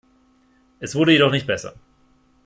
[0.79, 1.75] Es wurde jedoch nicht besser.